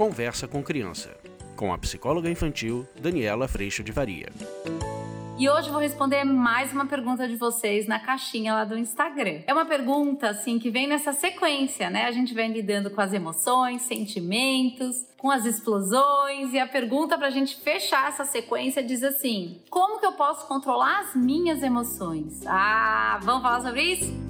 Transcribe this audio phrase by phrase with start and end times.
[0.00, 1.14] Conversa com Criança,
[1.54, 4.30] com a psicóloga infantil Daniela Freixo de Varia.
[5.38, 9.42] E hoje vou responder mais uma pergunta de vocês na caixinha lá do Instagram.
[9.46, 12.06] É uma pergunta assim que vem nessa sequência, né?
[12.06, 17.26] A gente vem lidando com as emoções, sentimentos, com as explosões e a pergunta para
[17.26, 22.40] a gente fechar essa sequência diz assim: como que eu posso controlar as minhas emoções?
[22.46, 24.29] Ah, vamos falar sobre isso?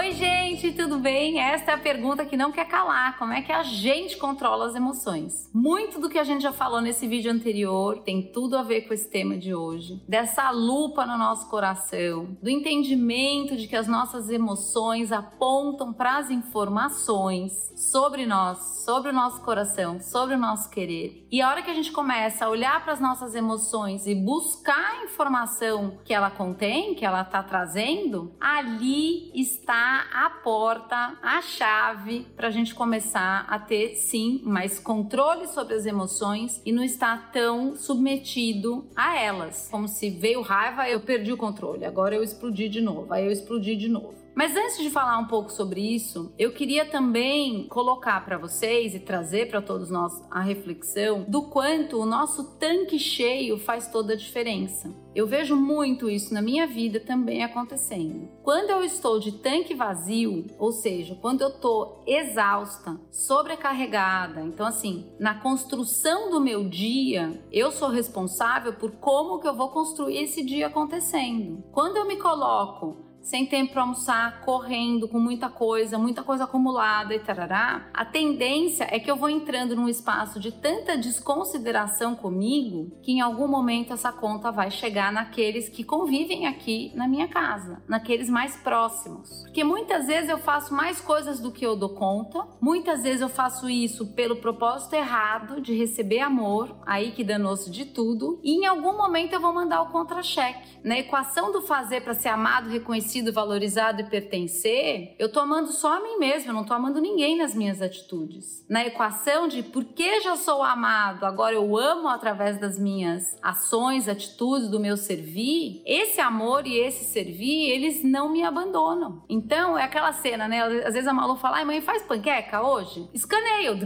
[0.00, 1.38] Oi, gente, tudo bem?
[1.38, 3.18] Esta é a pergunta que não quer calar.
[3.18, 5.50] Como é que a gente controla as emoções?
[5.52, 8.94] Muito do que a gente já falou nesse vídeo anterior tem tudo a ver com
[8.94, 10.02] esse tema de hoje.
[10.08, 16.30] Dessa lupa no nosso coração, do entendimento de que as nossas emoções apontam para as
[16.30, 21.26] informações sobre nós, sobre o nosso coração, sobre o nosso querer.
[21.30, 24.92] E a hora que a gente começa a olhar para as nossas emoções e buscar
[24.92, 32.26] a informação que ela contém, que ela está trazendo, ali está a porta, a chave
[32.36, 37.30] para a gente começar a ter sim mais controle sobre as emoções e não estar
[37.32, 39.68] tão submetido a elas.
[39.70, 43.32] Como se veio raiva, eu perdi o controle, agora eu explodi de novo, aí eu
[43.32, 44.19] explodi de novo.
[44.40, 48.98] Mas antes de falar um pouco sobre isso, eu queria também colocar para vocês e
[48.98, 54.16] trazer para todos nós a reflexão do quanto o nosso tanque cheio faz toda a
[54.16, 54.90] diferença.
[55.14, 58.30] Eu vejo muito isso na minha vida também acontecendo.
[58.42, 65.12] Quando eu estou de tanque vazio, ou seja, quando eu estou exausta, sobrecarregada, então assim,
[65.20, 70.42] na construção do meu dia, eu sou responsável por como que eu vou construir esse
[70.42, 71.62] dia acontecendo.
[71.72, 77.14] Quando eu me coloco sem tempo para almoçar, correndo, com muita coisa, muita coisa acumulada
[77.14, 82.90] e tarará, a tendência é que eu vou entrando num espaço de tanta desconsideração comigo
[83.02, 87.82] que em algum momento essa conta vai chegar naqueles que convivem aqui na minha casa,
[87.86, 89.42] naqueles mais próximos.
[89.42, 93.28] Porque muitas vezes eu faço mais coisas do que eu dou conta, muitas vezes eu
[93.28, 98.66] faço isso pelo propósito errado de receber amor, aí que danou-se de tudo, e em
[98.66, 100.80] algum momento eu vou mandar o contra-cheque.
[100.82, 105.72] Na equação do fazer para ser amado, reconhecido, reconhecido, valorizado e pertencer, eu tô amando
[105.72, 108.64] só a mim mesmo, eu não tô amando ninguém nas minhas atitudes.
[108.68, 114.08] Na equação de por que já sou amado, agora eu amo através das minhas ações,
[114.08, 119.22] atitudes, do meu servir, esse amor e esse servir, eles não me abandonam.
[119.28, 120.62] Então, é aquela cena, né?
[120.62, 123.08] Às vezes a Malu fala, ai mãe, faz panqueca hoje?
[123.12, 123.78] Escaneio.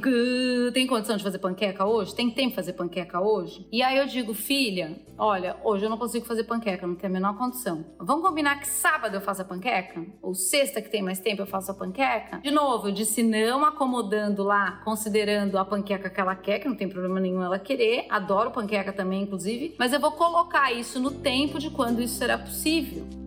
[0.72, 2.14] Tem condição de fazer panqueca hoje?
[2.14, 3.66] Tem tempo de fazer panqueca hoje?
[3.72, 7.14] E aí eu digo, filha, olha, hoje eu não consigo fazer panqueca, não tenho a
[7.14, 7.84] menor condição.
[7.98, 10.04] Vamos combinar que sábado sábado eu faço a panqueca?
[10.22, 12.38] Ou sexta que tem mais tempo eu faço a panqueca?
[12.38, 16.76] De novo, eu disse não acomodando lá, considerando a panqueca que ela quer, que não
[16.76, 18.06] tem problema nenhum ela querer.
[18.08, 19.74] Adoro panqueca também, inclusive.
[19.78, 23.23] Mas eu vou colocar isso no tempo de quando isso será possível.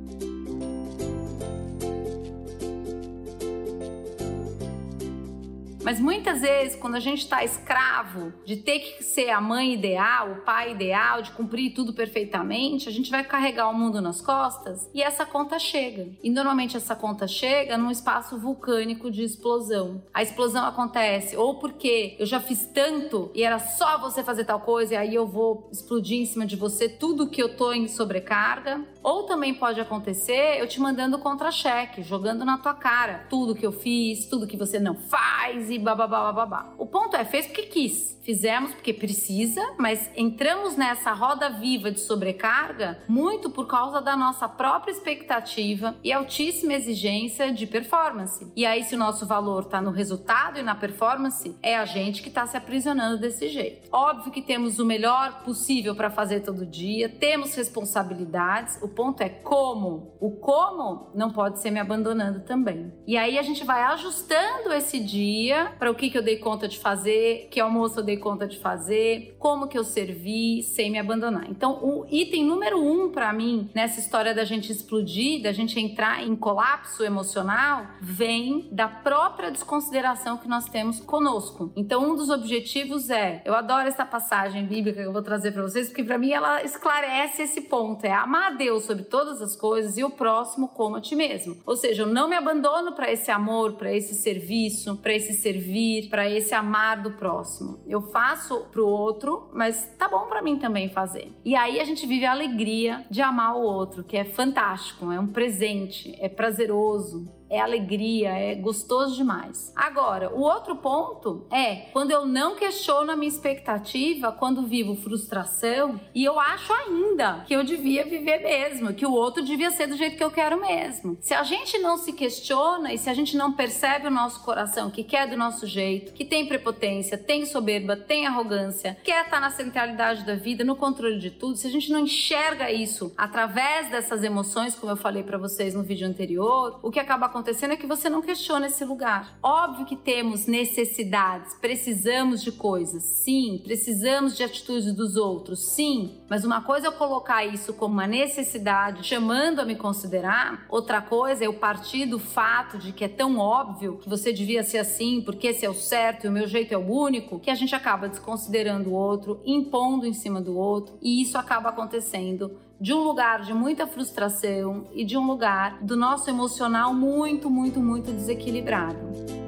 [5.87, 10.31] Mas muitas vezes, quando a gente está escravo de ter que ser a mãe ideal,
[10.33, 14.89] o pai ideal, de cumprir tudo perfeitamente, a gente vai carregar o mundo nas costas
[14.93, 16.09] e essa conta chega.
[16.21, 20.03] E normalmente essa conta chega num espaço vulcânico de explosão.
[20.13, 24.59] A explosão acontece ou porque eu já fiz tanto e era só você fazer tal
[24.59, 27.87] coisa e aí eu vou explodir em cima de você tudo que eu tô em
[27.87, 33.65] sobrecarga, ou também pode acontecer eu te mandando contra-cheque, jogando na tua cara tudo que
[33.65, 36.73] eu fiz, tudo que você não faz e bababá, babá.
[36.77, 42.01] O ponto é, fez porque quis fizemos porque precisa, mas entramos nessa roda viva de
[42.01, 48.45] sobrecarga muito por causa da nossa própria expectativa e altíssima exigência de performance.
[48.53, 52.21] E aí, se o nosso valor está no resultado e na performance, é a gente
[52.21, 53.87] que está se aprisionando desse jeito.
[53.93, 59.29] Óbvio que temos o melhor possível para fazer todo dia, temos responsabilidades, o ponto é
[59.29, 60.17] como.
[60.19, 62.91] O como não pode ser me abandonando também.
[63.05, 66.67] E aí a gente vai ajustando esse dia para o que, que eu dei conta
[66.67, 70.97] de fazer, que almoço eu dei conta de fazer, como que eu servi sem me
[70.97, 71.47] abandonar.
[71.47, 76.23] Então, o item número um para mim nessa história da gente explodir, da gente entrar
[76.23, 81.71] em colapso emocional, vem da própria desconsideração que nós temos conosco.
[81.75, 85.61] Então, um dos objetivos é, eu adoro essa passagem bíblica que eu vou trazer para
[85.61, 89.55] vocês, porque para mim ela esclarece esse ponto, é amar a Deus sobre todas as
[89.55, 91.57] coisas e o próximo como a ti mesmo.
[91.65, 96.09] Ou seja, eu não me abandono para esse amor, para esse serviço, para esse servir,
[96.09, 97.79] para esse amar do próximo.
[97.85, 101.31] Eu faço pro outro, mas tá bom para mim também fazer.
[101.43, 105.19] E aí a gente vive a alegria de amar o outro, que é fantástico, é
[105.19, 107.36] um presente, é prazeroso.
[107.49, 109.71] É alegria, é gostoso demais.
[109.75, 115.99] Agora, o outro ponto é quando eu não questiono a minha expectativa, quando vivo frustração
[116.13, 119.95] e eu acho ainda que eu devia viver mesmo, que o outro devia ser do
[119.95, 121.17] jeito que eu quero mesmo.
[121.21, 124.89] Se a gente não se questiona e se a gente não percebe o nosso coração
[124.89, 129.49] que quer do nosso jeito, que tem prepotência, tem soberba, tem arrogância, quer estar na
[129.49, 134.23] centralidade da vida, no controle de tudo, se a gente não enxerga isso através dessas
[134.23, 137.36] emoções, como eu falei para vocês no vídeo anterior, o que acaba acontecendo
[137.73, 139.37] é que você não questiona esse lugar.
[139.41, 146.43] Óbvio que temos necessidades, precisamos de coisas, sim, precisamos de atitudes dos outros, sim, mas
[146.43, 151.43] uma coisa é eu colocar isso como uma necessidade, chamando a me considerar, outra coisa
[151.43, 155.21] é eu partir do fato de que é tão óbvio que você devia ser assim,
[155.21, 157.75] porque esse é o certo e o meu jeito é o único, que a gente
[157.75, 163.03] acaba desconsiderando o outro, impondo em cima do outro, e isso acaba acontecendo de um
[163.03, 169.46] lugar de muita frustração e de um lugar do nosso emocional muito, muito, muito desequilibrado.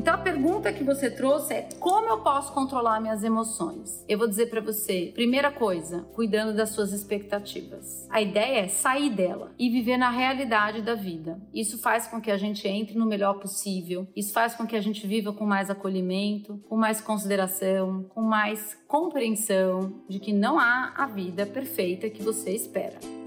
[0.00, 4.02] Então a pergunta que você trouxe é como eu posso controlar minhas emoções?
[4.08, 8.08] Eu vou dizer para você, primeira coisa, cuidando das suas expectativas.
[8.08, 11.38] A ideia é sair dela e viver na realidade da vida.
[11.52, 14.08] Isso faz com que a gente entre no melhor possível.
[14.16, 18.78] Isso faz com que a gente viva com mais acolhimento, com mais consideração, com mais
[18.88, 23.19] compreensão de que não há a vida perfeita que você espera.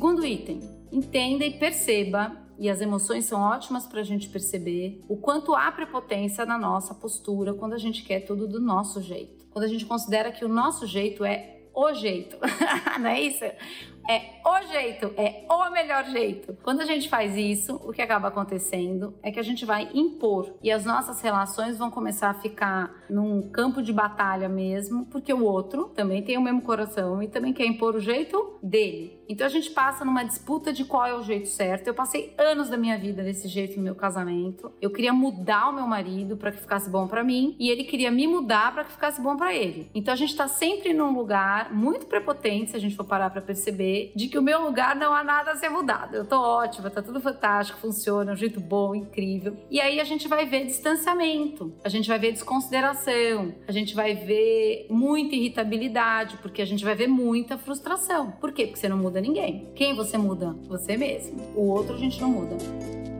[0.00, 0.60] Segundo item,
[0.90, 5.70] entenda e perceba, e as emoções são ótimas para a gente perceber, o quanto há
[5.70, 9.44] prepotência na nossa postura quando a gente quer tudo do nosso jeito.
[9.50, 12.38] Quando a gente considera que o nosso jeito é o jeito,
[12.98, 13.44] não é isso?
[14.10, 16.58] É o jeito, é o melhor jeito.
[16.64, 20.56] Quando a gente faz isso, o que acaba acontecendo é que a gente vai impor
[20.60, 25.44] e as nossas relações vão começar a ficar num campo de batalha mesmo, porque o
[25.44, 29.20] outro também tem o mesmo coração e também quer impor o jeito dele.
[29.28, 31.86] Então a gente passa numa disputa de qual é o jeito certo.
[31.86, 34.72] Eu passei anos da minha vida desse jeito no meu casamento.
[34.82, 38.10] Eu queria mudar o meu marido para que ficasse bom para mim e ele queria
[38.10, 39.88] me mudar para que ficasse bom para ele.
[39.94, 43.40] Então a gente tá sempre num lugar muito prepotente, se a gente for parar para
[43.40, 46.16] perceber, de que o meu lugar não há nada a ser mudado.
[46.16, 49.56] Eu tô ótima, tá tudo fantástico, funciona, é um jeito bom, incrível.
[49.70, 54.14] E aí a gente vai ver distanciamento, a gente vai ver desconsideração, a gente vai
[54.14, 58.32] ver muita irritabilidade, porque a gente vai ver muita frustração.
[58.32, 58.66] Por quê?
[58.66, 59.70] Porque você não muda ninguém.
[59.74, 60.56] Quem você muda?
[60.68, 61.40] Você mesmo.
[61.54, 63.19] O outro a gente não muda.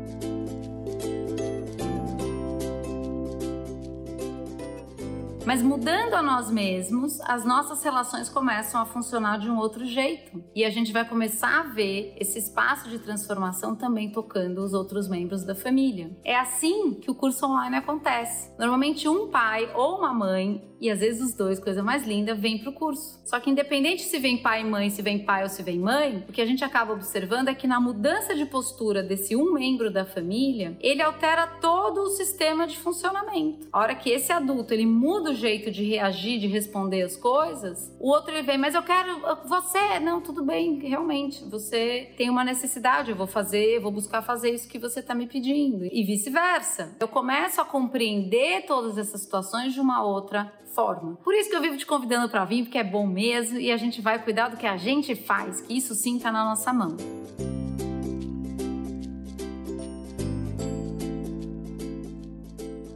[5.50, 10.40] Mas mudando a nós mesmos, as nossas relações começam a funcionar de um outro jeito.
[10.54, 15.08] E a gente vai começar a ver esse espaço de transformação também tocando os outros
[15.08, 16.16] membros da família.
[16.22, 18.48] É assim que o curso online acontece.
[18.60, 22.58] Normalmente um pai ou uma mãe e às vezes os dois, coisa mais linda, vem
[22.58, 23.20] para o curso.
[23.26, 26.24] Só que independente se vem pai e mãe, se vem pai ou se vem mãe,
[26.26, 29.90] o que a gente acaba observando é que na mudança de postura desse um membro
[29.90, 33.68] da família, ele altera todo o sistema de funcionamento.
[33.70, 37.94] A hora que esse adulto ele muda o jeito de reagir, de responder as coisas,
[37.98, 42.44] o outro ele vem, mas eu quero você, não, tudo bem, realmente, você tem uma
[42.44, 46.96] necessidade, eu vou fazer, vou buscar fazer isso que você está me pedindo e vice-versa.
[47.00, 51.16] Eu começo a compreender todas essas situações de uma outra forma.
[51.24, 53.76] Por isso que eu vivo te convidando para vir, porque é bom mesmo e a
[53.76, 56.96] gente vai cuidar do que a gente faz, que isso sim tá na nossa mão.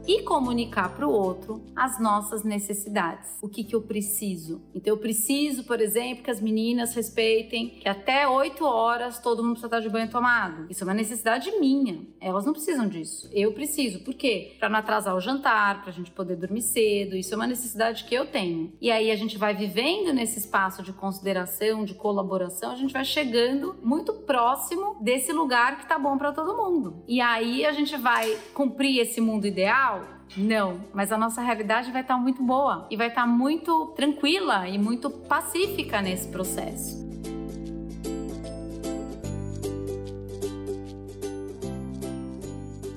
[0.07, 3.37] E comunicar para o outro as nossas necessidades.
[3.41, 4.61] O que, que eu preciso?
[4.73, 9.53] Então, eu preciso, por exemplo, que as meninas respeitem que até 8 horas todo mundo
[9.53, 10.67] precisa estar de banho tomado.
[10.69, 12.01] Isso é uma necessidade minha.
[12.19, 13.29] Elas não precisam disso.
[13.31, 13.99] Eu preciso.
[14.03, 14.55] Por quê?
[14.59, 17.15] Para não atrasar o jantar, para a gente poder dormir cedo.
[17.15, 18.73] Isso é uma necessidade que eu tenho.
[18.79, 23.05] E aí a gente vai vivendo nesse espaço de consideração, de colaboração, a gente vai
[23.05, 27.03] chegando muito próximo desse lugar que tá bom para todo mundo.
[27.07, 29.94] E aí a gente vai cumprir esse mundo ideal
[30.37, 34.77] não, mas a nossa realidade vai estar muito boa e vai estar muito tranquila e
[34.77, 37.05] muito pacífica nesse processo.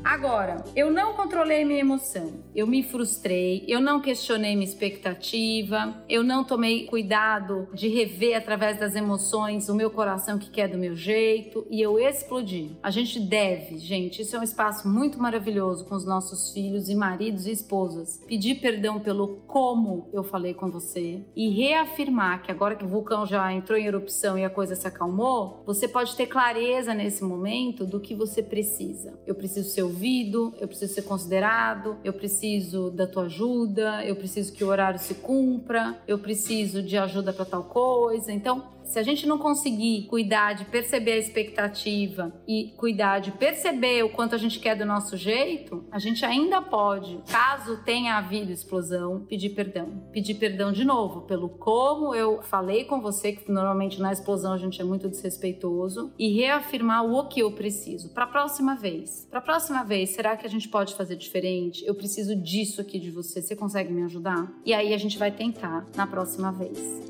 [0.09, 6.25] Agora, eu não controlei minha emoção, eu me frustrei, eu não questionei minha expectativa, eu
[6.25, 10.97] não tomei cuidado de rever através das emoções o meu coração que quer do meu
[10.97, 12.75] jeito e eu explodi.
[12.83, 16.95] A gente deve, gente, isso é um espaço muito maravilhoso com os nossos filhos e
[16.95, 18.25] maridos e esposas.
[18.27, 23.27] Pedir perdão pelo como eu falei com você e reafirmar que agora que o vulcão
[23.27, 27.85] já entrou em erupção e a coisa se acalmou, você pode ter clareza nesse momento
[27.85, 29.13] do que você precisa.
[29.27, 34.53] Eu preciso ser ouvido eu preciso ser considerado, eu preciso da tua ajuda, eu preciso
[34.53, 38.31] que o horário se cumpra, eu preciso de ajuda para tal coisa.
[38.31, 44.03] Então, se a gente não conseguir cuidar de perceber a expectativa e cuidar de perceber
[44.03, 48.51] o quanto a gente quer do nosso jeito, a gente ainda pode, caso tenha havido
[48.51, 50.09] explosão, pedir perdão.
[50.11, 54.59] Pedir perdão de novo pelo como eu falei com você, que normalmente na explosão a
[54.59, 59.27] gente é muito desrespeitoso, e reafirmar o que eu preciso para a próxima vez.
[59.29, 61.85] Para a próxima vez, será que a gente pode fazer diferente?
[61.85, 63.43] Eu preciso disso aqui de você.
[63.43, 64.51] Você consegue me ajudar?
[64.65, 67.08] E aí a gente vai tentar na próxima vez.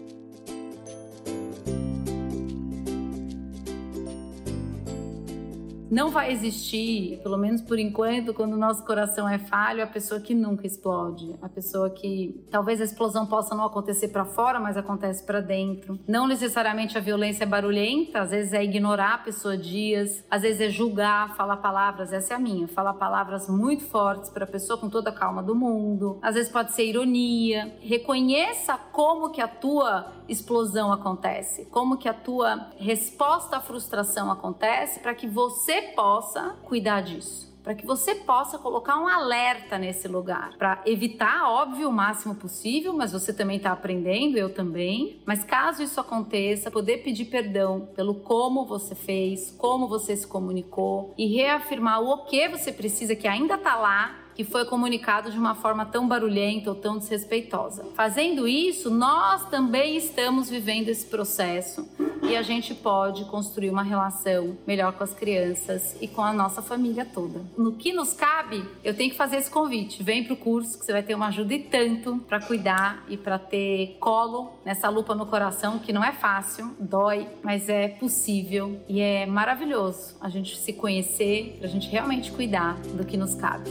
[5.90, 10.20] Não vai existir, pelo menos por enquanto, quando o nosso coração é falho, a pessoa
[10.20, 14.76] que nunca explode, a pessoa que talvez a explosão possa não acontecer para fora, mas
[14.76, 15.98] acontece para dentro.
[16.06, 20.60] Não necessariamente a violência é barulhenta, às vezes é ignorar a pessoa dias, às vezes
[20.60, 24.78] é julgar, falar palavras, essa é a minha, falar palavras muito fortes para a pessoa
[24.78, 26.18] com toda a calma do mundo.
[26.20, 27.76] Às vezes pode ser ironia.
[27.80, 35.00] Reconheça como que a tua explosão acontece, como que a tua resposta à frustração acontece
[35.00, 40.56] para que você possa cuidar disso para que você possa colocar um alerta nesse lugar,
[40.56, 45.20] para evitar, óbvio, o máximo possível, mas você também está aprendendo, eu também.
[45.26, 51.12] Mas caso isso aconteça, poder pedir perdão pelo como você fez, como você se comunicou
[51.18, 55.56] e reafirmar o que você precisa que ainda está lá que foi comunicado de uma
[55.56, 57.84] forma tão barulhenta ou tão desrespeitosa.
[57.96, 61.88] Fazendo isso, nós também estamos vivendo esse processo
[62.22, 66.62] e a gente pode construir uma relação melhor com as crianças e com a nossa
[66.62, 67.40] família toda.
[67.56, 70.02] No que nos cabe, eu tenho que fazer esse convite.
[70.02, 73.16] Vem para o curso que você vai ter uma ajuda e tanto para cuidar e
[73.16, 78.80] para ter colo nessa lupa no coração que não é fácil, dói, mas é possível
[78.88, 83.70] e é maravilhoso a gente se conhecer, a gente realmente cuidar do que nos cabe.